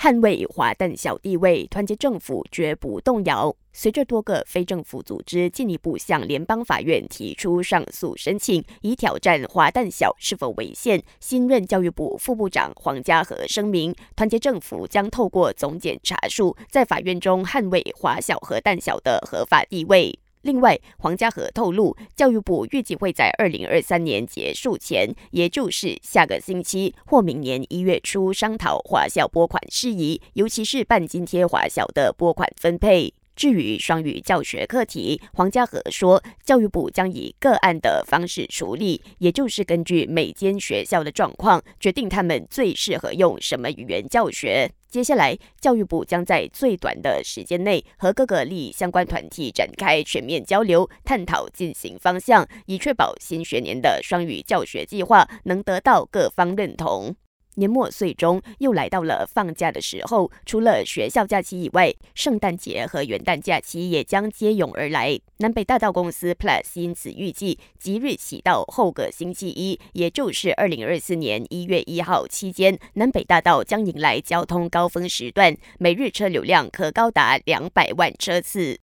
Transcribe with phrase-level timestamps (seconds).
[0.00, 3.52] 捍卫华诞小地位，团结政府绝不动摇。
[3.72, 20.16] 随着多个非政府组织进一步向联邦法院提出上诉申请，以挑战华诞小是否违宪，新任教育部副部长黄家和声明，团结政府将透过总检查数，在法院中捍卫华小和诞小的合法地位。
[20.42, 33.17] 另外，黄家和透露，教育部预计会在二零二三年结束前，也就是下个星期或明年一月初商讨华校拨款事宜，尤其是半津贴华校的拨款分配。
[33.38, 44.68] 至于双语教学课题，黄家和说，教育部将以个案的方式处理，也就是根据每间学校的状况，决定他们最适合用什么语言教学。
[44.88, 57.14] 接下来，教育部将在最短的时间内和各个利益相关团体展开全面交流，探讨进行方向，以确保新学年的双语教学计划能得到各方认同。
[57.58, 65.18] 年末岁终又来到了放假的时候，除了学校假期以外，圣诞节和元旦假期也将接踵而来。
[65.38, 78.76] 南北大道公司 Plus 因此预计，即日起到后个星期一，也就是二零二四年一月一号期间，南北大道将迎来交通高峰时段，每日车流量可高达两百万车次。